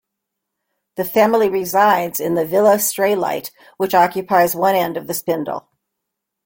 The 0.95 1.05
family 1.05 1.47
resides 1.47 2.19
in 2.19 2.33
the 2.33 2.43
Villa 2.43 2.77
Straylight, 2.77 3.51
which 3.77 3.93
occupies 3.93 4.55
one 4.55 4.73
end 4.73 4.97
of 4.97 5.05
the 5.05 5.13
spindle. 5.13 5.69